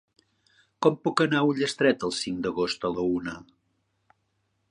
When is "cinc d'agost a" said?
2.21-2.93